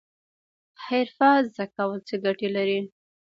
حرفه 0.85 1.31
زده 1.51 1.65
کول 1.75 1.99
څه 2.07 2.15
ګټه 2.25 2.49
لري؟ 2.55 2.79